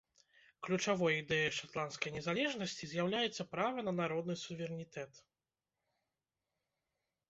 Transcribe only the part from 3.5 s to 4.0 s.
права на